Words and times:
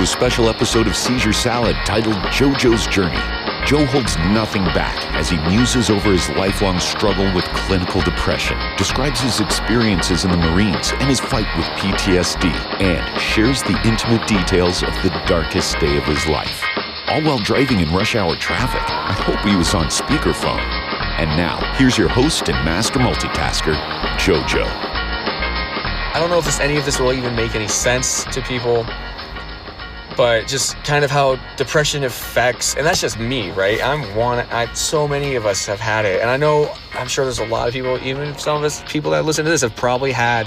To 0.00 0.04
a 0.04 0.06
special 0.06 0.48
episode 0.48 0.86
of 0.86 0.96
Seizure 0.96 1.34
Salad 1.34 1.76
titled 1.84 2.16
JoJo's 2.32 2.86
Journey. 2.86 3.20
Joe 3.66 3.84
holds 3.84 4.16
nothing 4.32 4.64
back 4.72 4.96
as 5.14 5.28
he 5.28 5.36
muses 5.36 5.90
over 5.90 6.10
his 6.10 6.26
lifelong 6.30 6.80
struggle 6.80 7.30
with 7.34 7.44
clinical 7.52 8.00
depression, 8.00 8.56
describes 8.78 9.20
his 9.20 9.40
experiences 9.40 10.24
in 10.24 10.30
the 10.30 10.38
Marines 10.38 10.92
and 10.92 11.02
his 11.02 11.20
fight 11.20 11.54
with 11.54 11.66
PTSD, 11.76 12.46
and 12.80 13.20
shares 13.20 13.62
the 13.64 13.78
intimate 13.86 14.26
details 14.26 14.82
of 14.82 14.94
the 15.02 15.10
darkest 15.26 15.78
day 15.80 15.98
of 15.98 16.04
his 16.04 16.26
life. 16.26 16.64
All 17.08 17.20
while 17.20 17.38
driving 17.38 17.80
in 17.80 17.92
rush 17.92 18.16
hour 18.16 18.36
traffic. 18.36 18.80
I 18.88 19.12
hope 19.12 19.46
he 19.46 19.54
was 19.54 19.74
on 19.74 19.88
speakerphone. 19.88 20.62
And 21.20 21.28
now, 21.36 21.74
here's 21.74 21.98
your 21.98 22.08
host 22.08 22.48
and 22.48 22.64
master 22.64 23.00
multitasker, 23.00 23.74
JoJo. 24.16 24.64
I 24.64 26.14
don't 26.14 26.30
know 26.30 26.38
if 26.38 26.46
this, 26.46 26.58
any 26.58 26.78
of 26.78 26.86
this 26.86 26.98
will 26.98 27.12
even 27.12 27.36
make 27.36 27.54
any 27.54 27.68
sense 27.68 28.24
to 28.24 28.40
people, 28.40 28.86
but 30.20 30.46
just 30.46 30.76
kind 30.84 31.02
of 31.02 31.10
how 31.10 31.36
depression 31.56 32.04
affects, 32.04 32.76
and 32.76 32.84
that's 32.84 33.00
just 33.00 33.18
me, 33.18 33.50
right? 33.52 33.82
I'm 33.82 34.14
one. 34.14 34.40
I 34.50 34.70
so 34.74 35.08
many 35.08 35.34
of 35.34 35.46
us 35.46 35.64
have 35.64 35.80
had 35.80 36.04
it, 36.04 36.20
and 36.20 36.28
I 36.28 36.36
know 36.36 36.70
I'm 36.92 37.08
sure 37.08 37.24
there's 37.24 37.38
a 37.38 37.46
lot 37.46 37.68
of 37.68 37.72
people, 37.72 37.98
even 38.02 38.36
some 38.36 38.58
of 38.58 38.62
us 38.62 38.82
people 38.86 39.12
that 39.12 39.24
listen 39.24 39.46
to 39.46 39.50
this, 39.50 39.62
have 39.62 39.74
probably 39.76 40.12
had 40.12 40.46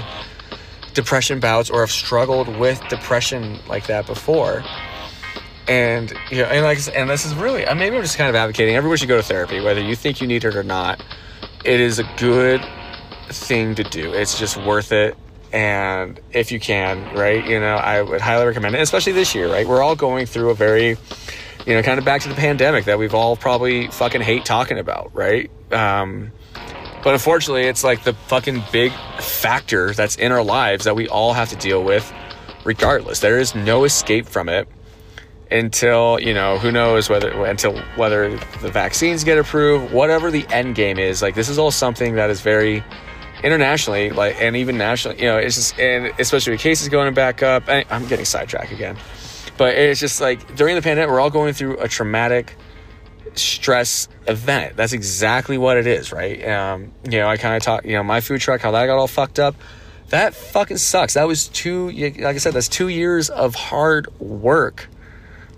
depression 0.92 1.40
bouts 1.40 1.70
or 1.70 1.80
have 1.80 1.90
struggled 1.90 2.56
with 2.56 2.80
depression 2.88 3.58
like 3.66 3.88
that 3.88 4.06
before. 4.06 4.62
And 5.66 6.12
you 6.30 6.38
know, 6.38 6.44
and 6.44 6.62
like, 6.64 6.78
and 6.94 7.10
this 7.10 7.26
is 7.26 7.34
really, 7.34 7.64
maybe 7.74 7.96
I'm 7.96 8.02
just 8.02 8.16
kind 8.16 8.30
of 8.30 8.36
advocating 8.36 8.76
everyone 8.76 8.96
should 8.96 9.08
go 9.08 9.16
to 9.16 9.24
therapy, 9.24 9.58
whether 9.60 9.80
you 9.80 9.96
think 9.96 10.20
you 10.20 10.28
need 10.28 10.44
it 10.44 10.54
or 10.54 10.62
not. 10.62 11.02
It 11.64 11.80
is 11.80 11.98
a 11.98 12.08
good 12.16 12.64
thing 13.28 13.74
to 13.74 13.82
do. 13.82 14.12
It's 14.14 14.38
just 14.38 14.56
worth 14.56 14.92
it 14.92 15.16
and 15.54 16.18
if 16.32 16.50
you 16.50 16.58
can, 16.58 17.14
right, 17.14 17.46
you 17.46 17.60
know, 17.60 17.76
I 17.76 18.02
would 18.02 18.20
highly 18.20 18.44
recommend 18.44 18.74
it, 18.74 18.80
especially 18.80 19.12
this 19.12 19.36
year, 19.36 19.48
right? 19.48 19.64
We're 19.64 19.84
all 19.84 19.94
going 19.94 20.26
through 20.26 20.50
a 20.50 20.54
very, 20.54 20.96
you 21.64 21.74
know, 21.74 21.80
kind 21.80 21.96
of 21.96 22.04
back 22.04 22.22
to 22.22 22.28
the 22.28 22.34
pandemic 22.34 22.86
that 22.86 22.98
we've 22.98 23.14
all 23.14 23.36
probably 23.36 23.86
fucking 23.86 24.20
hate 24.20 24.44
talking 24.44 24.80
about, 24.80 25.14
right? 25.14 25.48
Um, 25.70 26.32
but 27.04 27.12
unfortunately, 27.12 27.68
it's 27.68 27.84
like 27.84 28.02
the 28.02 28.14
fucking 28.14 28.64
big 28.72 28.90
factor 29.20 29.94
that's 29.94 30.16
in 30.16 30.32
our 30.32 30.42
lives 30.42 30.86
that 30.86 30.96
we 30.96 31.06
all 31.06 31.34
have 31.34 31.50
to 31.50 31.56
deal 31.56 31.84
with 31.84 32.12
regardless. 32.64 33.20
There 33.20 33.38
is 33.38 33.54
no 33.54 33.84
escape 33.84 34.26
from 34.26 34.48
it 34.48 34.66
until, 35.52 36.18
you 36.18 36.34
know, 36.34 36.58
who 36.58 36.72
knows 36.72 37.08
whether 37.08 37.30
until 37.44 37.78
whether 37.94 38.36
the 38.60 38.72
vaccines 38.72 39.22
get 39.22 39.38
approved, 39.38 39.92
whatever 39.92 40.32
the 40.32 40.48
end 40.48 40.74
game 40.74 40.98
is. 40.98 41.22
Like 41.22 41.36
this 41.36 41.48
is 41.48 41.60
all 41.60 41.70
something 41.70 42.16
that 42.16 42.28
is 42.28 42.40
very 42.40 42.82
internationally, 43.44 44.10
like 44.10 44.40
and 44.40 44.56
even 44.56 44.78
nationally, 44.78 45.18
you 45.20 45.26
know, 45.26 45.36
it's 45.36 45.54
just 45.54 45.78
and 45.78 46.12
especially 46.18 46.52
with 46.52 46.60
cases 46.60 46.88
going 46.88 47.12
back 47.14 47.42
up. 47.42 47.68
I, 47.68 47.84
I'm 47.90 48.06
getting 48.08 48.24
sidetracked 48.24 48.72
again, 48.72 48.96
but 49.56 49.74
it's 49.76 50.00
just 50.00 50.20
like 50.20 50.56
during 50.56 50.74
the 50.74 50.82
pandemic, 50.82 51.10
we're 51.10 51.20
all 51.20 51.30
going 51.30 51.52
through 51.52 51.78
a 51.78 51.86
traumatic 51.86 52.56
stress 53.34 54.08
event. 54.26 54.76
That's 54.76 54.92
exactly 54.92 55.58
what 55.58 55.76
it 55.76 55.86
is, 55.86 56.12
right? 56.12 56.46
Um, 56.48 56.92
you 57.04 57.18
know, 57.18 57.28
I 57.28 57.36
kind 57.36 57.56
of 57.56 57.62
talk, 57.62 57.84
you 57.84 57.92
know, 57.92 58.02
my 58.02 58.20
food 58.20 58.40
truck, 58.40 58.60
how 58.60 58.70
that 58.72 58.86
got 58.86 58.96
all 58.98 59.08
fucked 59.08 59.38
up. 59.38 59.54
That 60.08 60.34
fucking 60.34 60.76
sucks. 60.76 61.14
That 61.14 61.26
was 61.26 61.48
two, 61.48 61.90
like 61.90 62.36
I 62.36 62.38
said, 62.38 62.54
that's 62.54 62.68
two 62.68 62.88
years 62.88 63.30
of 63.30 63.54
hard 63.54 64.08
work, 64.20 64.88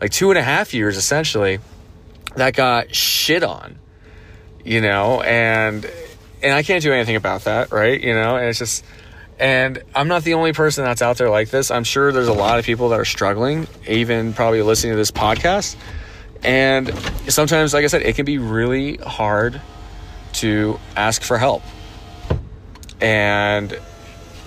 like 0.01 0.11
two 0.11 0.31
and 0.31 0.39
a 0.39 0.43
half 0.43 0.73
years 0.73 0.97
essentially, 0.97 1.59
that 2.37 2.55
got 2.55 2.95
shit 2.95 3.43
on, 3.43 3.79
you 4.65 4.81
know, 4.81 5.21
and 5.23 5.91
and 6.47 6.55
I 6.55 6.63
can't 6.63 6.81
do 6.81 6.93
anything 6.93 7.17
about 7.17 7.43
that, 7.45 7.73
right? 7.73 8.01
You 8.01 8.15
know, 8.15 8.37
and 8.37 8.47
it's 8.47 8.61
just, 8.61 8.85
and 9.37 9.83
I'm 9.97 10.07
not 10.07 10.23
the 10.23 10.35
only 10.35 10.53
person 10.53 10.85
that's 10.85 11.03
out 11.03 11.19
there 11.19 11.29
like 11.29 11.51
this. 11.51 11.73
I'm 11.73 11.83
sure 11.83 12.13
there's 12.13 12.29
a 12.29 12.33
lot 12.33 12.61
of 12.61 12.65
people 12.65 12.91
that 12.91 13.01
are 13.01 13.05
struggling, 13.05 13.67
even 13.89 14.33
probably 14.33 14.63
listening 14.63 14.93
to 14.93 14.97
this 14.97 15.11
podcast. 15.11 15.75
And 16.45 16.95
sometimes, 17.27 17.75
like 17.75 17.83
I 17.83 17.89
said, 17.89 18.03
it 18.03 18.15
can 18.15 18.25
be 18.25 18.39
really 18.39 18.97
hard 18.99 19.61
to 20.35 20.79
ask 20.95 21.23
for 21.23 21.37
help. 21.37 21.65
And 23.01 23.77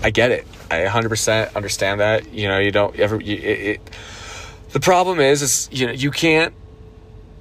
I 0.02 0.10
get 0.10 0.32
it. 0.32 0.48
I 0.72 0.86
100% 0.86 1.54
understand 1.54 2.00
that. 2.00 2.32
You 2.32 2.48
know, 2.48 2.60
you 2.60 2.72
don't 2.72 2.96
ever, 2.96 3.20
you, 3.20 3.36
it, 3.36 3.60
it, 3.60 3.90
the 4.72 4.80
problem 4.80 5.20
is, 5.20 5.42
is, 5.42 5.68
you 5.70 5.86
know, 5.86 5.92
you 5.92 6.12
can't 6.12 6.54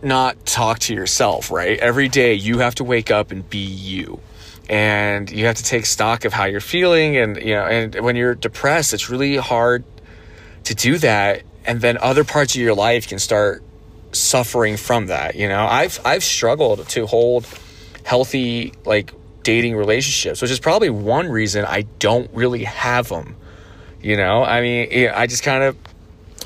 not 0.03 0.45
talk 0.47 0.81
to 0.81 0.95
yourself, 0.95 1.53
right? 1.53 1.79
Every 1.79 2.09
day 2.09 2.35
you 2.35 2.59
have 2.59 2.75
to 2.77 2.85
wake 2.85 3.13
up 3.13 3.31
and 3.31 3.49
be 3.49 3.59
you 3.59 4.19
and 4.69 5.31
you 5.31 5.47
have 5.47 5.57
to 5.57 5.65
take 5.65 5.87
stock 5.87 6.25
of 6.25 6.33
how 6.33 6.45
you're 6.45 6.61
feeling 6.61 7.17
and 7.17 7.37
you 7.39 7.55
know 7.55 7.65
and 7.65 7.95
when 8.01 8.17
you're 8.17 8.35
depressed 8.35 8.93
it's 8.93 9.09
really 9.09 9.37
hard 9.37 9.85
to 10.65 10.75
do 10.75 10.99
that. 10.99 11.43
And 11.65 11.81
then 11.81 11.99
other 11.99 12.25
parts 12.25 12.55
of 12.55 12.61
your 12.61 12.75
life 12.75 13.09
can 13.09 13.19
start 13.19 13.63
suffering 14.13 14.77
from 14.77 15.07
that 15.07 15.35
you 15.35 15.49
know? 15.49 15.67
I've 15.67 16.01
i've 16.05 16.25
struggled 16.25 16.89
to 16.89 17.07
hold 17.07 17.47
healthy 18.05 18.73
like 18.87 19.13
dating 19.43 19.77
relationships 19.77 20.41
which 20.41 20.51
is 20.51 20.59
probably 20.59 20.89
one 20.89 21.29
reason 21.29 21.67
i 21.67 21.83
don't 21.99 22.31
really 22.33 22.65
have 22.65 23.09
them 23.11 23.37
you 24.01 24.17
know? 24.17 24.43
I 24.43 24.63
mean 24.63 25.11
i 25.15 25.27
just 25.27 25.43
kind 25.43 25.63
of 25.63 25.77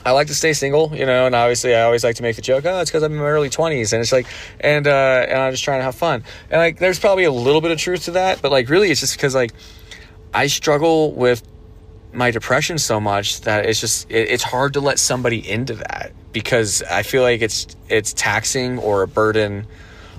I 0.05 0.11
like 0.13 0.27
to 0.29 0.35
stay 0.35 0.53
single, 0.53 0.95
you 0.97 1.07
know, 1.07 1.27
and 1.27 1.35
obviously 1.35 1.75
I 1.75 1.83
always 1.83 2.03
like 2.03 2.17
to 2.17 2.23
make 2.23 2.37
the 2.37 2.43
joke, 2.43 2.65
oh, 2.67 2.81
it's 2.81 2.91
because 2.91 3.03
I'm 3.03 3.13
in 3.13 3.19
my 3.19 3.25
early 3.25 3.51
20s. 3.51 3.93
And 3.93 4.03
it's 4.03 4.13
like, 4.13 4.27
and, 4.61 4.87
uh, 4.87 5.27
and 5.29 5.39
I'm 5.39 5.53
just 5.53 5.63
trying 5.63 5.79
to 5.79 5.85
have 5.85 5.95
fun. 5.95 6.25
And 6.51 6.59
like, 6.59 6.79
there's 6.79 6.99
probably 6.99 7.25
a 7.25 7.33
little 7.33 7.61
bit 7.61 7.71
of 7.71 7.79
truth 7.79 8.07
to 8.07 8.13
that, 8.13 8.43
but 8.43 8.51
like, 8.51 8.69
really, 8.69 8.91
it's 8.91 9.01
just 9.01 9.17
because 9.17 9.35
like 9.35 9.53
I 10.35 10.49
struggle 10.49 11.13
with 11.13 11.43
my 12.13 12.31
depression 12.31 12.79
so 12.79 13.01
much 13.01 13.43
that 13.43 13.67
it's 13.67 13.81
just, 13.81 14.11
it, 14.11 14.29
it's 14.29 14.43
hard 14.43 14.73
to 14.75 14.81
let 14.81 14.99
somebody 14.99 15.49
into 15.49 15.75
that 15.75 16.13
because 16.33 16.83
I 16.83 17.05
feel 17.05 17.23
like 17.23 17.41
it's, 17.41 17.67
it's 17.89 18.13
taxing 18.13 18.79
or 18.79 19.03
a 19.03 19.09
burden 19.09 19.67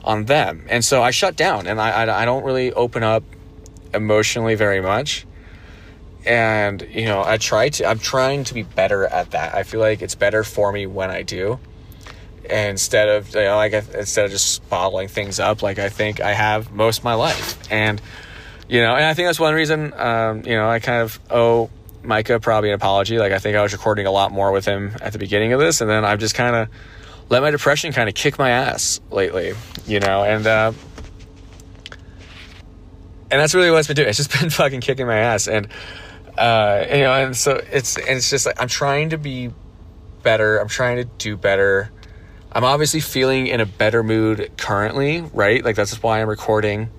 on 0.04 0.26
them. 0.26 0.66
And 0.70 0.84
so 0.84 1.04
I 1.04 1.12
shut 1.12 1.36
down 1.36 1.68
and 1.68 1.80
I, 1.82 2.06
I, 2.06 2.22
I 2.22 2.26
don't 2.26 2.44
really 2.44 2.72
open 2.72 3.04
up 3.04 3.24
emotionally 3.94 4.56
very 4.56 4.82
much 4.82 5.26
and 6.26 6.82
you 6.90 7.06
know 7.06 7.24
i 7.24 7.38
try 7.38 7.70
to 7.70 7.86
i'm 7.86 8.00
trying 8.00 8.44
to 8.44 8.54
be 8.54 8.64
better 8.64 9.06
at 9.06 9.32
that. 9.32 9.56
I 9.56 9.64
feel 9.64 9.80
like 9.80 10.02
it's 10.02 10.16
better 10.16 10.44
for 10.44 10.72
me 10.72 10.86
when 10.86 11.10
i 11.10 11.22
do. 11.22 11.60
Instead 12.50 13.10
of 13.10 13.34
you 13.34 13.42
know 13.42 13.56
like 13.56 13.74
instead 13.74 14.26
of 14.26 14.32
just 14.32 14.68
bottling 14.70 15.08
things 15.08 15.40
up 15.40 15.62
like 15.62 15.80
i 15.80 15.90
think 15.90 16.22
i 16.22 16.34
have 16.34 16.72
most 16.72 17.00
of 17.00 17.04
my 17.04 17.14
life. 17.14 17.60
And 17.72 18.02
you 18.68 18.82
know 18.82 18.96
and 18.96 19.06
i 19.06 19.14
think 19.14 19.28
that's 19.28 19.40
one 19.40 19.54
reason 19.54 19.94
um, 19.94 20.44
you 20.46 20.56
know 20.56 20.70
i 20.70 20.80
kind 20.80 21.02
of 21.02 21.20
owe 21.30 21.70
micah 22.04 22.40
probably 22.40 22.70
an 22.70 22.76
apology. 22.76 23.18
Like 23.18 23.32
i 23.32 23.40
think 23.40 23.56
i 23.56 23.62
was 23.62 23.74
recording 23.74 24.06
a 24.06 24.12
lot 24.12 24.32
more 24.32 24.52
with 24.52 24.66
him 24.66 24.92
at 25.02 25.14
the 25.14 25.20
beginning 25.20 25.54
of 25.54 25.60
this 25.60 25.82
and 25.82 25.90
then 25.90 26.04
i've 26.06 26.20
just 26.20 26.36
kind 26.36 26.56
of 26.56 26.70
let 27.30 27.42
my 27.42 27.52
depression 27.52 27.94
kind 27.94 28.10
of 28.10 28.16
kick 28.16 28.38
my 28.38 28.50
ass 28.50 29.00
lately 29.10 29.54
you 29.86 30.00
know? 30.00 30.24
And 30.24 30.46
uh, 30.46 30.72
and 33.32 33.42
that's 33.42 33.56
really 33.56 33.72
what 33.72 33.80
it's 33.80 33.88
been 33.88 33.96
doing. 33.96 34.10
It's 34.10 34.18
just 34.18 34.32
been 34.40 34.50
fucking 34.50 34.82
kicking 34.82 35.08
my 35.08 35.18
ass. 35.18 35.48
And 35.48 35.68
uh, 36.38 36.86
you 36.90 37.02
know, 37.02 37.14
and 37.14 37.36
so 37.36 37.62
it's 37.72 37.98
and 37.98 38.18
it's 38.18 38.30
just 38.30 38.46
like 38.46 38.62
I'm 38.62 38.68
trying 38.68 39.10
to 39.10 39.18
be 39.18 39.52
better. 40.24 40.58
I'm 40.58 40.68
trying 40.68 40.98
to 40.98 41.06
do 41.18 41.38
better. 41.38 41.92
I'm 42.52 42.64
obviously 42.64 43.00
feeling 43.00 43.48
in 43.48 43.62
a 43.62 43.66
better 43.66 44.04
mood 44.04 44.52
currently, 44.58 45.22
right? 45.22 45.64
Like 45.64 45.76
that's 45.76 46.02
why 46.02 46.22
I'm 46.22 46.30
recording 46.30 46.90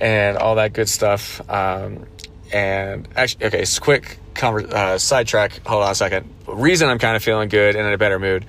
and 0.00 0.36
all 0.36 0.56
that 0.56 0.72
good 0.72 0.88
stuff. 0.88 1.40
Um, 1.48 2.06
and 2.52 3.08
actually, 3.16 3.46
okay, 3.46 3.64
so 3.64 3.80
quick 3.80 4.18
conver- 4.34 4.70
uh, 4.70 4.98
sidetrack. 4.98 5.64
Hold 5.66 5.84
on 5.84 5.92
a 5.92 5.94
second. 5.94 6.28
Reason 6.46 6.88
I'm 6.88 6.98
kind 6.98 7.16
of 7.16 7.22
feeling 7.22 7.48
good 7.48 7.76
and 7.76 7.86
in 7.86 7.92
a 7.92 7.98
better 7.98 8.18
mood. 8.18 8.44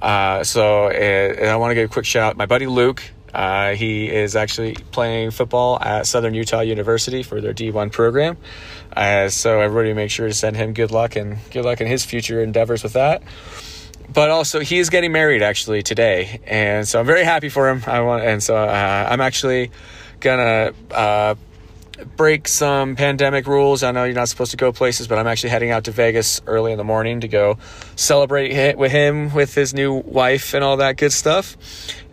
Uh, 0.00 0.44
so 0.44 0.86
uh, 0.86 1.46
I 1.50 1.56
want 1.56 1.72
to 1.72 1.74
give 1.74 1.90
a 1.90 1.92
quick 1.92 2.06
shout. 2.06 2.36
My 2.36 2.46
buddy 2.46 2.66
Luke, 2.66 3.02
uh, 3.34 3.74
he 3.74 4.10
is 4.10 4.36
actually 4.36 4.74
playing 4.90 5.30
football 5.30 5.78
at 5.80 6.06
Southern 6.06 6.34
Utah 6.34 6.60
University 6.60 7.22
for 7.22 7.40
their 7.40 7.54
D1 7.54 7.92
program. 7.92 8.36
Uh, 8.94 9.28
so 9.28 9.60
everybody 9.60 9.94
make 9.94 10.10
sure 10.10 10.28
to 10.28 10.34
send 10.34 10.56
him 10.56 10.74
good 10.74 10.90
luck 10.90 11.16
and 11.16 11.38
good 11.50 11.64
luck 11.64 11.80
in 11.80 11.86
his 11.86 12.04
future 12.04 12.42
endeavors 12.42 12.82
with 12.82 12.92
that. 12.92 13.22
But 14.12 14.30
also, 14.30 14.60
he 14.60 14.78
is 14.78 14.90
getting 14.90 15.12
married 15.12 15.42
actually 15.42 15.82
today, 15.82 16.40
and 16.46 16.86
so 16.86 17.00
I'm 17.00 17.06
very 17.06 17.24
happy 17.24 17.48
for 17.48 17.70
him. 17.70 17.82
I 17.86 18.00
want, 18.00 18.22
and 18.22 18.42
so 18.42 18.56
uh, 18.56 19.06
I'm 19.08 19.22
actually 19.22 19.70
gonna 20.20 20.72
uh, 20.90 21.34
break 22.16 22.48
some 22.48 22.96
pandemic 22.96 23.46
rules. 23.46 23.82
I 23.82 23.92
know 23.92 24.04
you're 24.04 24.14
not 24.14 24.28
supposed 24.28 24.50
to 24.50 24.56
go 24.56 24.72
places, 24.72 25.08
but 25.08 25.18
I'm 25.18 25.26
actually 25.26 25.50
heading 25.50 25.70
out 25.70 25.84
to 25.84 25.92
Vegas 25.92 26.42
early 26.46 26.72
in 26.72 26.78
the 26.78 26.84
morning 26.84 27.20
to 27.20 27.28
go 27.28 27.58
celebrate 27.96 28.76
with 28.76 28.92
him 28.92 29.32
with 29.32 29.54
his 29.54 29.72
new 29.72 29.94
wife 29.94 30.52
and 30.52 30.62
all 30.62 30.78
that 30.78 30.96
good 30.96 31.12
stuff. 31.12 31.56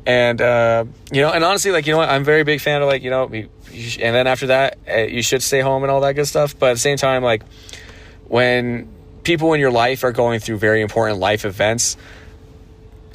And 0.10 0.42
uh, 0.42 0.86
you 1.12 1.22
know, 1.22 1.32
and 1.32 1.44
honestly, 1.44 1.70
like 1.70 1.86
you 1.86 1.94
know, 1.94 2.00
what, 2.00 2.10
I'm 2.10 2.24
very 2.24 2.44
big 2.44 2.62
fan 2.62 2.82
of 2.82 2.88
like 2.88 3.04
you 3.04 3.12
know 3.12 3.26
and 3.26 3.48
then 4.16 4.26
after 4.26 4.48
that, 4.48 4.80
eh, 4.88 5.06
you 5.06 5.22
should 5.22 5.44
stay 5.44 5.62
home 5.62 5.84
and 5.84 5.92
all 5.92 6.02
that 6.02 6.14
good 6.14 6.26
stuff. 6.26 6.58
But 6.58 6.72
at 6.72 6.74
the 6.74 6.80
same 6.80 6.98
time, 6.98 7.22
like 7.22 7.44
when 8.26 8.90
people 9.22 9.54
in 9.54 9.60
your 9.60 9.70
life 9.70 10.04
are 10.04 10.12
going 10.12 10.40
through 10.40 10.58
very 10.58 10.82
important 10.82 11.20
life 11.20 11.46
events, 11.46 11.96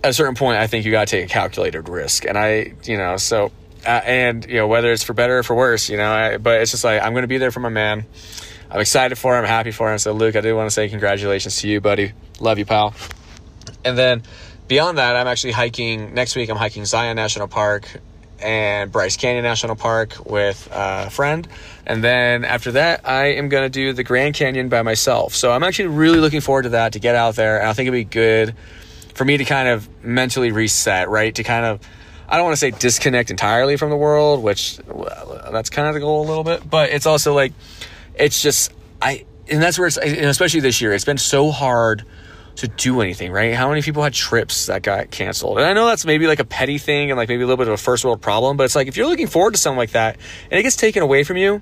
at 0.05 0.11
a 0.11 0.12
certain 0.12 0.37
point, 0.37 0.58
I 0.58 0.69
think 0.69 0.85
you 0.85 0.93
got 0.93 1.08
to 1.08 1.17
take 1.17 1.25
a 1.25 1.29
calculated 1.29 1.88
risk. 1.88 2.26
And 2.26 2.38
I, 2.38 2.75
you 2.85 2.96
know, 2.96 3.17
so, 3.17 3.50
uh, 3.85 3.88
and, 4.05 4.46
you 4.46 4.58
know, 4.58 4.69
whether 4.69 4.93
it's 4.93 5.02
for 5.02 5.14
better 5.14 5.38
or 5.38 5.43
for 5.43 5.56
worse, 5.56 5.88
you 5.88 5.96
know, 5.96 6.08
I, 6.08 6.37
but 6.37 6.61
it's 6.61 6.70
just 6.70 6.85
like, 6.85 7.02
I'm 7.02 7.12
going 7.12 7.23
to 7.23 7.29
be 7.29 7.38
there 7.38 7.50
for 7.50 7.61
my 7.61 7.70
man. 7.70 8.06
I'm 8.70 8.81
excited 8.81 9.19
for 9.19 9.37
him. 9.37 9.43
I'm 9.43 9.49
happy 9.49 9.73
for 9.73 9.93
him. 9.93 9.99
So, 9.99 10.12
Luke, 10.12 10.37
I 10.37 10.43
do 10.43 10.55
want 10.55 10.69
to 10.69 10.70
say 10.70 10.88
congratulations 10.88 11.56
to 11.62 11.69
you, 11.69 11.81
buddy. 11.81 12.12
Love 12.38 12.58
you, 12.58 12.67
pal. 12.67 12.94
And 13.85 13.99
then 13.99 14.23
beyond 14.69 14.99
that, 14.99 15.16
I'm 15.16 15.26
actually 15.26 15.52
hiking 15.52 16.14
next 16.14 16.37
week. 16.37 16.50
I'm 16.50 16.56
hiking 16.56 16.84
Zion 16.84 17.16
National 17.16 17.49
Park 17.49 18.00
and 18.40 18.93
Bryce 18.93 19.16
Canyon 19.16 19.44
National 19.44 19.76
Park 19.76 20.26
with 20.26 20.69
a 20.72 21.08
friend. 21.11 21.49
And 21.87 22.02
then 22.02 22.44
after 22.44 22.72
that, 22.72 23.08
I 23.08 23.34
am 23.34 23.49
going 23.49 23.64
to 23.64 23.70
do 23.70 23.93
the 23.93 24.05
Grand 24.05 24.34
Canyon 24.34 24.69
by 24.69 24.82
myself. 24.82 25.34
So 25.34 25.52
I'm 25.52 25.62
actually 25.62 25.88
really 25.88 26.19
looking 26.19 26.40
forward 26.40 26.62
to 26.62 26.69
that 26.70 26.93
to 26.93 26.99
get 26.99 27.14
out 27.14 27.37
there. 27.37 27.61
And 27.61 27.69
I 27.69 27.72
think 27.72 27.88
it'd 27.88 27.99
be 27.99 28.05
good 28.05 28.55
for 29.14 29.25
me 29.25 29.37
to 29.37 29.44
kind 29.44 29.69
of 29.69 29.88
mentally 30.05 30.50
reset, 30.52 31.08
right? 31.08 31.34
To 31.34 31.43
kind 31.44 31.64
of, 31.64 31.81
I 32.28 32.37
don't 32.37 32.44
want 32.44 32.55
to 32.55 32.60
say 32.60 32.70
disconnect 32.72 33.31
entirely 33.31 33.76
from 33.76 33.90
the 33.90 33.96
world, 33.96 34.43
which 34.43 34.78
well, 34.87 35.49
that's 35.52 35.70
kind 35.70 35.88
of 35.88 35.94
the 35.94 36.00
goal 36.00 36.26
a 36.26 36.26
little 36.26 36.44
bit, 36.44 36.69
but 36.69 36.90
it's 36.90 37.06
also 37.06 37.32
like, 37.34 37.52
it's 38.17 38.43
just, 38.43 38.72
I, 39.00 39.25
and 39.49 39.62
that's 39.62 39.78
where 39.78 39.87
it's, 39.87 39.96
especially 39.99 40.60
this 40.60 40.81
year, 40.81 40.93
it's 40.93 41.05
been 41.05 41.19
so 41.19 41.50
hard 41.50 42.05
to 42.56 42.68
do 42.68 43.00
anything, 43.00 43.32
right? 43.32 43.54
How 43.54 43.68
many 43.68 43.82
people 43.82 44.02
had 44.02 44.12
trips 44.12 44.66
that 44.66 44.82
got 44.82 45.10
canceled? 45.10 45.58
And 45.58 45.66
I 45.66 45.72
know 45.72 45.86
that's 45.86 46.04
maybe 46.04 46.26
like 46.26 46.38
a 46.38 46.44
petty 46.44 46.78
thing 46.78 47.10
and 47.10 47.18
like 47.18 47.28
maybe 47.28 47.42
a 47.42 47.46
little 47.46 47.56
bit 47.56 47.68
of 47.68 47.74
a 47.74 47.82
first 47.82 48.04
world 48.04 48.20
problem, 48.20 48.56
but 48.56 48.64
it's 48.64 48.76
like 48.76 48.88
if 48.88 48.96
you're 48.96 49.08
looking 49.08 49.26
forward 49.26 49.54
to 49.54 49.58
something 49.58 49.78
like 49.78 49.90
that 49.90 50.16
and 50.50 50.58
it 50.58 50.62
gets 50.62 50.76
taken 50.76 51.02
away 51.02 51.24
from 51.24 51.36
you 51.36 51.60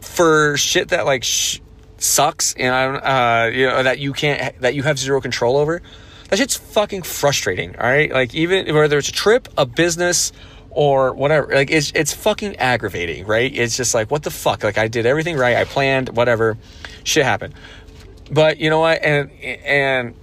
for 0.00 0.56
shit 0.56 0.88
that 0.88 1.06
like 1.06 1.24
sh- 1.24 1.60
sucks 1.98 2.54
and 2.54 2.74
I 2.74 2.86
don't 2.86 3.04
uh, 3.04 3.50
you 3.52 3.66
know 3.66 3.82
that 3.82 3.98
you 3.98 4.12
can't 4.12 4.60
that 4.60 4.74
you 4.74 4.82
have 4.84 4.98
zero 4.98 5.20
control 5.20 5.56
over, 5.56 5.82
that 6.28 6.38
shit's 6.38 6.56
fucking 6.56 7.02
frustrating. 7.02 7.76
All 7.76 7.86
right, 7.86 8.10
like 8.10 8.34
even 8.34 8.72
whether 8.74 8.98
it's 8.98 9.08
a 9.08 9.12
trip, 9.12 9.48
a 9.56 9.66
business, 9.66 10.32
or 10.70 11.12
whatever. 11.12 11.52
Like 11.52 11.70
it's 11.70 11.92
it's 11.94 12.12
fucking 12.12 12.56
aggravating, 12.56 13.26
right? 13.26 13.52
It's 13.52 13.76
just 13.76 13.94
like 13.94 14.10
what 14.10 14.22
the 14.22 14.30
fuck? 14.30 14.62
Like 14.62 14.78
I 14.78 14.88
did 14.88 15.06
everything 15.06 15.36
right, 15.36 15.56
I 15.56 15.64
planned, 15.64 16.10
whatever, 16.10 16.56
shit 17.04 17.24
happened. 17.24 17.54
But 18.30 18.58
you 18.58 18.70
know 18.70 18.80
what? 18.80 19.02
And 19.02 19.30
and 19.40 20.14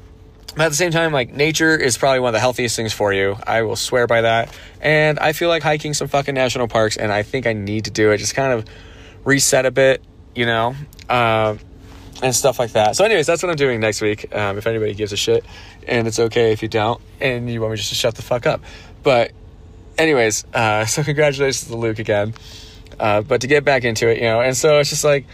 at 0.58 0.70
the 0.70 0.76
same 0.76 0.92
time, 0.92 1.12
like 1.12 1.34
nature 1.34 1.76
is 1.76 1.98
probably 1.98 2.20
one 2.20 2.30
of 2.30 2.34
the 2.34 2.40
healthiest 2.40 2.76
things 2.76 2.94
for 2.94 3.12
you. 3.14 3.36
I 3.46 3.64
will 3.64 3.76
swear 3.76 4.08
by 4.08 4.22
that. 4.22 4.56
And 4.82 5.20
I 5.20 5.34
feel 5.34 5.50
like 5.50 5.64
hiking 5.64 5.94
some 5.94 6.08
fucking 6.08 6.36
national 6.36 6.68
parks, 6.68 6.98
and 6.98 7.12
I 7.12 7.24
think 7.24 7.48
I 7.48 7.54
need 7.54 7.86
to 7.86 7.92
do 7.92 8.12
it. 8.12 8.18
Just 8.18 8.36
kind 8.36 8.54
of 8.54 8.66
reset 9.26 9.66
a 9.66 9.72
bit, 9.72 10.04
you 10.34 10.46
know, 10.46 10.76
uh, 11.10 11.58
and 12.22 12.36
stuff 12.36 12.60
like 12.60 12.72
that. 12.74 12.96
So, 12.96 13.04
anyways, 13.04 13.26
that's 13.26 13.44
what 13.44 13.50
I'm 13.50 13.58
doing 13.58 13.80
next 13.80 14.02
week. 14.02 14.34
Um, 14.34 14.58
if 14.58 14.68
anybody 14.68 14.94
gives 14.94 15.12
a 15.12 15.18
shit, 15.18 15.44
and 15.88 16.08
it's 16.08 16.20
okay 16.20 16.52
if 16.52 16.62
you 16.62 16.70
don't, 16.70 17.02
and 17.20 17.50
you 17.50 17.60
want 17.60 17.72
me 17.72 17.78
just 17.78 17.90
to 17.90 17.96
shut 17.96 18.16
the 18.16 18.22
fuck 18.22 18.46
up. 18.46 18.62
But, 19.04 19.32
anyways, 19.98 20.46
uh, 20.54 20.86
so 20.86 21.04
congratulations 21.04 21.68
to 21.68 21.76
Luke 21.76 22.00
again. 22.00 22.34
Uh, 22.98 23.22
but 23.22 23.42
to 23.42 23.48
get 23.48 23.66
back 23.66 23.84
into 23.84 24.08
it, 24.08 24.18
you 24.18 24.24
know, 24.24 24.40
and 24.40 24.56
so 24.56 24.80
it's 24.80 24.90
just 24.90 25.04
like 25.04 25.26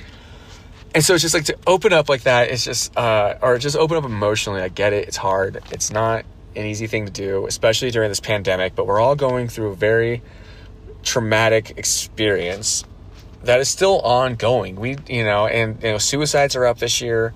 and 0.94 1.04
so 1.04 1.14
it's 1.14 1.22
just 1.22 1.34
like 1.34 1.46
to 1.46 1.58
open 1.68 1.94
up 1.94 2.10
like 2.10 2.24
that 2.24 2.50
it's 2.50 2.66
just 2.66 2.96
uh 2.98 3.36
or 3.42 3.58
just 3.58 3.76
open 3.76 3.98
up 3.98 4.04
emotionally 4.04 4.62
i 4.62 4.70
get 4.70 4.94
it 4.94 5.08
it's 5.08 5.18
hard 5.18 5.62
it's 5.72 5.92
not 5.92 6.26
an 6.56 6.66
easy 6.66 6.88
thing 6.88 7.06
to 7.06 7.12
do 7.12 7.46
especially 7.48 7.92
during 7.92 8.10
this 8.10 8.20
pandemic 8.20 8.76
but 8.76 8.86
we're 8.86 9.00
all 9.00 9.16
going 9.16 9.48
through 9.48 9.70
a 9.70 9.76
very 9.76 10.22
traumatic 11.04 11.74
experience 11.78 12.84
that 13.44 13.60
is 13.60 13.70
still 13.70 14.00
ongoing. 14.02 14.76
We 14.76 14.98
you 15.08 15.24
know 15.24 15.48
and 15.48 15.82
you 15.82 15.92
know 15.92 15.98
suicides 15.98 16.56
are 16.56 16.66
up 16.66 16.78
this 16.78 17.02
year 17.02 17.34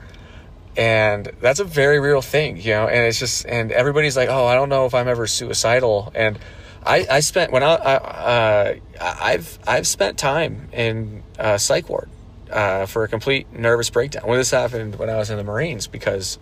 and 0.78 1.32
that's 1.42 1.60
a 1.60 1.64
very 1.64 2.00
real 2.00 2.22
thing 2.22 2.58
you 2.58 2.72
know 2.72 2.88
and 2.88 3.06
it's 3.06 3.18
just 3.18 3.46
and 3.46 3.72
everybody's 3.72 4.18
like 4.18 4.28
oh 4.28 4.46
i 4.46 4.56
don't 4.56 4.68
know 4.68 4.86
if 4.86 4.94
i'm 4.94 5.08
ever 5.08 5.26
suicidal 5.26 6.12
and 6.14 6.38
i 6.86 7.08
i 7.10 7.20
spent 7.22 7.50
when 7.50 7.64
i, 7.64 7.76
I 7.76 7.96
uh 7.96 8.76
i've 9.00 9.58
i've 9.66 9.88
spent 9.88 10.18
time 10.18 10.68
in 10.74 11.24
uh, 11.40 11.58
psych 11.58 11.88
ward 11.90 12.10
uh, 12.56 12.86
for 12.86 13.04
a 13.04 13.08
complete 13.08 13.52
nervous 13.52 13.90
breakdown. 13.90 14.24
When 14.26 14.38
this 14.40 14.50
happened 14.50 14.96
when 14.96 15.10
I 15.10 15.18
was 15.18 15.30
in 15.30 15.38
the 15.38 15.44
Marines, 15.44 15.88
because 15.88 16.40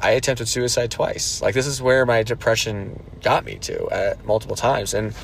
I 0.00 0.12
attempted 0.12 0.46
suicide 0.46 0.90
twice. 0.92 1.42
Like 1.42 1.54
this 1.54 1.66
is 1.66 1.82
where 1.82 2.06
my 2.06 2.22
depression 2.22 3.02
got 3.22 3.44
me 3.44 3.56
to 3.62 3.90
at 3.90 4.24
multiple 4.24 4.54
times, 4.54 4.94
and 4.94 5.14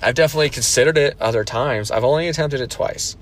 I've 0.00 0.14
definitely 0.14 0.50
considered 0.50 0.96
it 0.96 1.16
other 1.20 1.44
times. 1.44 1.90
I've 1.90 2.04
only 2.04 2.28
attempted 2.28 2.60
it 2.60 2.70
twice, 2.70 3.16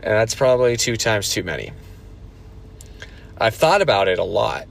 and 0.00 0.12
that's 0.12 0.34
probably 0.34 0.78
two 0.78 0.96
times 0.96 1.30
too 1.30 1.42
many. 1.42 1.72
I've 3.38 3.54
thought 3.54 3.82
about 3.82 4.08
it 4.08 4.18
a 4.18 4.24
lot, 4.24 4.66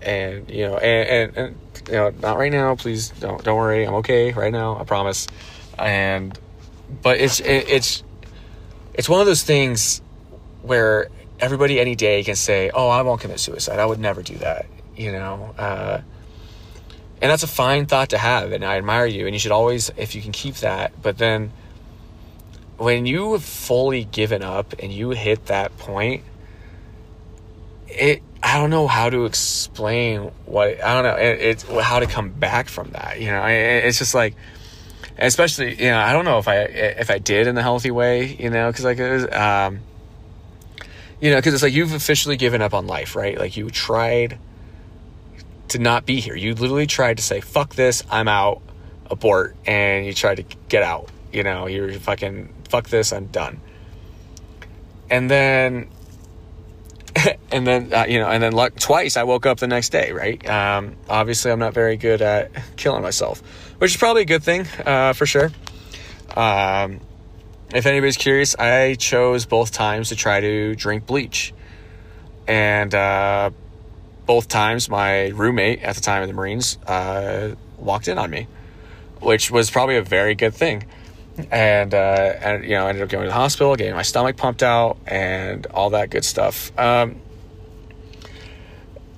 and 0.00 0.50
you 0.50 0.66
know, 0.66 0.78
and, 0.78 1.36
and, 1.36 1.36
and 1.36 1.56
you 1.88 1.94
know, 1.94 2.10
not 2.20 2.38
right 2.38 2.50
now. 2.50 2.74
Please 2.74 3.10
don't 3.20 3.42
don't 3.44 3.56
worry. 3.56 3.86
I'm 3.86 3.94
okay 3.94 4.32
right 4.32 4.52
now. 4.52 4.80
I 4.80 4.84
promise. 4.84 5.28
And 5.78 6.36
but 7.02 7.18
it's 7.20 7.38
it, 7.38 7.68
it's 7.68 8.02
it's 8.94 9.08
one 9.08 9.20
of 9.20 9.26
those 9.26 9.42
things 9.42 10.02
where 10.62 11.08
everybody 11.40 11.80
any 11.80 11.94
day 11.94 12.22
can 12.22 12.36
say, 12.36 12.70
"Oh, 12.72 12.88
I 12.88 13.02
won't 13.02 13.20
commit 13.20 13.40
suicide. 13.40 13.78
I 13.78 13.86
would 13.86 13.98
never 14.00 14.22
do 14.22 14.34
that." 14.36 14.66
You 14.96 15.12
know, 15.12 15.54
uh, 15.58 16.00
and 17.20 17.30
that's 17.30 17.42
a 17.42 17.48
fine 17.48 17.86
thought 17.86 18.10
to 18.10 18.18
have, 18.18 18.52
and 18.52 18.64
I 18.64 18.76
admire 18.76 19.06
you, 19.06 19.26
and 19.26 19.34
you 19.34 19.38
should 19.38 19.52
always, 19.52 19.90
if 19.96 20.14
you 20.14 20.22
can 20.22 20.32
keep 20.32 20.56
that. 20.56 20.92
But 21.00 21.18
then, 21.18 21.52
when 22.78 23.06
you 23.06 23.32
have 23.32 23.44
fully 23.44 24.04
given 24.04 24.42
up 24.42 24.74
and 24.78 24.92
you 24.92 25.10
hit 25.10 25.46
that 25.46 25.76
point, 25.78 26.24
it 27.88 28.22
I 28.42 28.58
don't 28.58 28.70
know 28.70 28.88
how 28.88 29.08
to 29.08 29.24
explain 29.24 30.32
what 30.46 30.82
I 30.82 30.94
don't 30.94 31.04
know. 31.04 31.16
It, 31.16 31.40
it's 31.40 31.62
how 31.62 32.00
to 32.00 32.06
come 32.06 32.30
back 32.30 32.68
from 32.68 32.90
that. 32.90 33.20
You 33.20 33.28
know, 33.28 33.44
it, 33.44 33.84
it's 33.84 33.98
just 33.98 34.14
like 34.14 34.34
especially 35.26 35.74
you 35.74 35.90
know 35.90 35.98
I 35.98 36.12
don't 36.12 36.24
know 36.24 36.38
if 36.38 36.48
I 36.48 36.56
if 36.56 37.10
I 37.10 37.18
did 37.18 37.46
in 37.46 37.54
the 37.54 37.62
healthy 37.62 37.90
way 37.90 38.36
you 38.38 38.50
know 38.50 38.70
because 38.70 38.84
like 38.84 38.98
it 38.98 39.10
was 39.10 39.32
um 39.32 39.80
you 41.20 41.30
know 41.30 41.36
because 41.36 41.54
it's 41.54 41.62
like 41.62 41.72
you've 41.72 41.92
officially 41.92 42.36
given 42.36 42.62
up 42.62 42.74
on 42.74 42.86
life 42.86 43.16
right? 43.16 43.38
Like 43.38 43.56
you 43.56 43.70
tried 43.70 44.38
to 45.68 45.78
not 45.78 46.04
be 46.04 46.20
here. 46.20 46.36
You 46.36 46.54
literally 46.54 46.86
tried 46.86 47.16
to 47.16 47.22
say 47.22 47.40
fuck 47.40 47.74
this 47.74 48.02
I'm 48.10 48.28
out 48.28 48.62
abort 49.10 49.56
and 49.66 50.06
you 50.06 50.12
tried 50.12 50.36
to 50.36 50.44
get 50.68 50.82
out 50.82 51.08
you 51.32 51.42
know? 51.42 51.66
You're 51.66 51.92
fucking 51.94 52.52
fuck 52.68 52.88
this 52.88 53.12
I'm 53.12 53.26
done. 53.26 53.60
And 55.10 55.30
then 55.30 55.88
and 57.52 57.66
then 57.66 57.92
uh, 57.92 58.06
you 58.08 58.18
know 58.18 58.28
and 58.28 58.42
then 58.42 58.52
luck 58.52 58.74
twice 58.76 59.16
i 59.16 59.22
woke 59.22 59.46
up 59.46 59.58
the 59.58 59.66
next 59.66 59.90
day 59.90 60.12
right? 60.12 60.48
Um, 60.48 60.96
obviously 61.08 61.50
i'm 61.50 61.58
not 61.58 61.74
very 61.74 61.96
good 61.96 62.22
at 62.22 62.50
killing 62.76 63.02
myself 63.02 63.40
which 63.78 63.92
is 63.92 63.96
probably 63.96 64.22
a 64.22 64.26
good 64.26 64.42
thing 64.42 64.66
uh, 64.86 65.12
for 65.12 65.26
sure. 65.26 65.50
Um, 66.36 67.00
if 67.74 67.84
anybody's 67.86 68.16
curious 68.16 68.56
i 68.56 68.94
chose 68.94 69.44
both 69.46 69.72
times 69.72 70.08
to 70.10 70.16
try 70.16 70.40
to 70.40 70.74
drink 70.74 71.06
bleach. 71.06 71.52
And 72.48 72.92
uh, 72.92 73.50
both 74.26 74.48
times 74.48 74.88
my 74.88 75.28
roommate 75.28 75.82
at 75.82 75.94
the 75.94 76.00
time 76.00 76.22
of 76.22 76.28
the 76.28 76.34
marines 76.34 76.76
uh, 76.86 77.54
walked 77.78 78.08
in 78.08 78.18
on 78.18 78.30
me 78.30 78.46
which 79.20 79.50
was 79.50 79.70
probably 79.70 79.96
a 79.96 80.02
very 80.02 80.34
good 80.34 80.54
thing 80.54 80.84
and 81.50 81.94
uh, 81.94 81.96
and 82.40 82.64
you 82.64 82.70
know 82.70 82.86
I 82.86 82.90
ended 82.90 83.02
up 83.02 83.08
going 83.08 83.24
to 83.24 83.28
the 83.28 83.34
hospital, 83.34 83.74
getting 83.76 83.94
my 83.94 84.02
stomach 84.02 84.36
pumped 84.36 84.62
out, 84.62 84.98
and 85.06 85.66
all 85.66 85.90
that 85.90 86.10
good 86.10 86.24
stuff. 86.24 86.76
Um, 86.78 87.20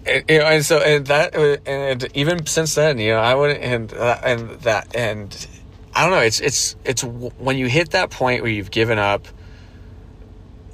and, 0.06 0.25
you 0.28 0.38
know, 0.38 0.44
and 0.44 0.64
so 0.64 0.78
and 0.78 1.06
that 1.06 1.35
and 1.66 2.09
even 2.14 2.47
since 2.47 2.75
then, 2.75 2.99
you 2.99 3.12
know, 3.12 3.21
I 3.21 3.35
wouldn't 3.35 3.62
and 3.62 3.92
uh, 3.92 4.18
and 4.23 4.50
that 4.61 4.94
and 4.94 5.47
I 5.94 6.02
don't 6.02 6.11
know. 6.11 6.21
It's 6.21 6.40
it's 6.40 6.76
it's 6.85 7.02
when 7.04 7.56
you 7.56 7.66
hit 7.66 7.90
that 7.90 8.11
point 8.11 8.42
where 8.42 8.50
you've 8.50 8.71
given 8.71 8.99
up. 8.99 9.26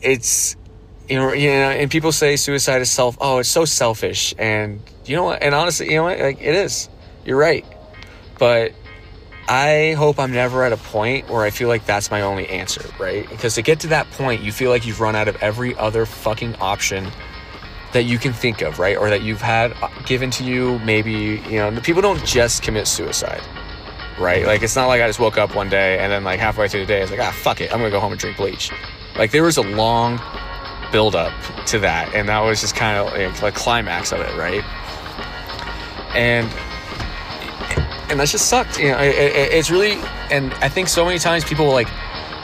It's 0.03 0.57
you 1.09 1.17
know, 1.17 1.33
you 1.33 1.51
know, 1.51 1.71
and 1.71 1.91
people 1.91 2.13
say 2.13 2.37
suicide 2.37 2.81
is 2.81 2.91
self. 2.91 3.19
Oh, 3.21 3.39
it's 3.39 3.49
so 3.49 3.65
selfish, 3.65 4.35
and 4.39 4.81
you 5.05 5.17
know 5.17 5.25
what? 5.25 5.43
And 5.43 5.55
honestly, 5.55 5.91
you 5.91 5.97
know 5.97 6.05
what? 6.05 6.19
Like 6.19 6.41
it 6.41 6.55
is. 6.55 6.89
You're 7.25 7.37
right, 7.37 7.67
but 8.39 8.73
I 9.53 9.95
hope 9.95 10.21
I'm 10.21 10.31
never 10.31 10.63
at 10.63 10.73
a 10.73 10.77
point 10.77 11.29
where 11.29 11.43
I 11.43 11.51
feel 11.51 11.67
like 11.67 11.85
that's 11.85 12.09
my 12.09 12.21
only 12.21 12.49
answer, 12.49 12.89
right? 13.01 13.29
Because 13.29 13.57
to 13.57 13.63
get 13.63 13.81
to 13.81 13.89
that 13.89 14.09
point, 14.13 14.43
you 14.43 14.53
feel 14.53 14.71
like 14.71 14.87
you've 14.87 15.01
run 15.01 15.17
out 15.17 15.27
of 15.27 15.35
every 15.43 15.77
other 15.77 16.07
fucking 16.07 16.55
option 16.61 17.11
that 17.93 18.05
you 18.05 18.17
can 18.17 18.33
think 18.33 18.63
of, 18.63 18.79
right? 18.79 18.97
Or 18.97 19.11
that 19.11 19.23
you've 19.23 19.43
had 19.43 19.73
uh, 19.83 19.89
given 20.07 20.31
to 20.31 20.45
you. 20.45 20.79
Maybe, 20.79 21.43
you 21.49 21.57
know, 21.57 21.77
people 21.81 22.01
don't 22.01 22.25
just 22.25 22.63
commit 22.63 22.87
suicide, 22.87 23.43
right? 24.21 24.47
Like, 24.47 24.63
it's 24.63 24.77
not 24.77 24.87
like 24.87 25.03
I 25.03 25.09
just 25.09 25.19
woke 25.19 25.37
up 25.37 25.57
one 25.57 25.69
day 25.69 25.99
and 25.99 26.13
then, 26.13 26.23
like, 26.23 26.39
halfway 26.39 26.69
through 26.69 26.83
the 26.83 26.87
day, 26.87 26.99
I 26.99 27.03
was 27.03 27.11
like, 27.11 27.19
ah, 27.19 27.33
fuck 27.33 27.61
it. 27.61 27.75
I'm 27.75 27.81
to 27.81 27.91
go 27.91 27.99
home 27.99 28.13
and 28.13 28.21
drink 28.21 28.37
bleach. 28.37 28.71
Like, 29.19 29.33
there 29.33 29.43
was 29.43 29.57
a 29.57 29.63
long 29.63 30.21
build 30.93 31.17
up 31.17 31.33
to 31.67 31.81
that. 31.81 32.15
And 32.15 32.29
that 32.29 32.39
was 32.39 32.61
just 32.61 32.77
kind 32.77 32.97
of 32.97 33.13
like, 33.13 33.43
like 33.43 33.55
climax 33.57 34.13
of 34.13 34.21
it, 34.21 34.33
right? 34.37 34.63
And 36.15 36.49
and 38.11 38.19
that 38.21 38.29
just 38.29 38.49
sucked. 38.49 38.79
You 38.79 38.91
know, 38.93 38.99
it, 38.99 39.15
it, 39.15 39.53
it's 39.53 39.71
really, 39.71 39.93
and 40.31 40.53
I 40.55 40.69
think 40.69 40.89
so 40.89 41.05
many 41.05 41.19
times 41.19 41.45
people 41.45 41.67
will 41.67 41.73
like 41.73 41.89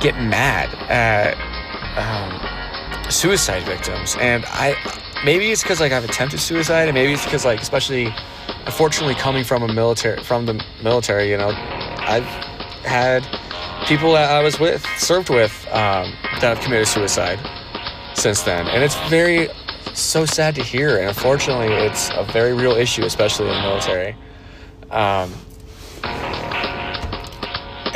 get 0.00 0.14
mad 0.20 0.73
at 0.88 1.37
um, 1.96 3.11
suicide 3.11 3.64
victims, 3.64 4.16
and 4.20 4.44
I 4.46 4.76
maybe 5.25 5.50
it's 5.50 5.62
because 5.62 5.80
like 5.80 5.92
I've 5.92 6.04
attempted 6.04 6.40
suicide, 6.40 6.88
and 6.88 6.94
maybe 6.94 7.12
it's 7.12 7.25
because 7.25 7.44
like 7.44 7.61
especially, 7.61 8.14
unfortunately, 8.64 9.14
coming 9.14 9.44
from 9.44 9.62
a 9.62 9.73
military 9.73 10.23
from 10.23 10.46
the 10.46 10.62
military, 10.82 11.30
you 11.30 11.37
know, 11.37 11.50
I've 11.50 12.25
had 12.85 13.26
people 13.87 14.12
that 14.12 14.30
I 14.30 14.42
was 14.42 14.61
with 14.61 14.87
served 14.99 15.30
with 15.30 15.66
um, 15.73 16.12
that 16.40 16.56
have 16.56 16.61
committed 16.61 16.88
suicide 16.88 17.40
since 18.14 18.42
then, 18.42 18.66
and 18.68 18.82
it's 18.82 18.96
very 19.08 19.49
so 19.94 20.26
sad 20.26 20.54
to 20.54 20.62
hear, 20.62 20.99
and 20.99 21.08
unfortunately, 21.08 21.75
it's 21.75 22.11
a 22.14 22.25
very 22.25 22.52
real 22.52 22.73
issue, 22.73 23.04
especially 23.04 23.49
in 23.49 23.54
the 23.54 23.62
military. 23.62 24.16
Um, 24.90 25.32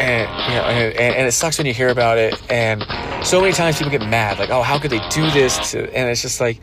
and 0.01 0.49
you 0.49 0.55
know, 0.55 0.65
and, 0.65 1.15
and 1.17 1.27
it 1.29 1.33
sucks 1.33 1.59
when 1.59 1.67
you 1.67 1.75
hear 1.75 1.89
about 1.89 2.19
it. 2.19 2.35
And 2.51 2.85
so 3.25 3.41
many 3.41 3.53
times 3.53 3.79
people 3.79 3.91
get 3.91 4.09
mad, 4.09 4.39
like, 4.39 4.51
"Oh, 4.51 4.63
how 4.63 4.79
could 4.79 4.91
they 4.91 5.07
do 5.11 5.31
this?" 5.31 5.71
To, 5.73 5.83
and 5.95 6.09
it's 6.09 6.23
just 6.23 6.41
like, 6.41 6.61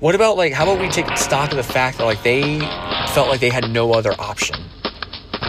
what 0.00 0.14
about 0.14 0.36
like, 0.36 0.52
how 0.52 0.64
about 0.64 0.80
we 0.80 0.88
take 0.88 1.16
stock 1.16 1.50
of 1.50 1.56
the 1.56 1.62
fact 1.62 1.98
that 1.98 2.04
like 2.04 2.22
they 2.22 2.60
felt 3.14 3.28
like 3.28 3.40
they 3.40 3.50
had 3.50 3.70
no 3.70 3.92
other 3.92 4.12
option, 4.18 4.60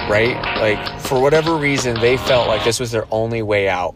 right? 0.09 0.35
Like 0.57 1.01
for 1.01 1.21
whatever 1.21 1.55
reason, 1.55 1.99
they 1.99 2.17
felt 2.17 2.47
like 2.47 2.63
this 2.63 2.79
was 2.79 2.91
their 2.91 3.05
only 3.11 3.41
way 3.41 3.67
out 3.67 3.95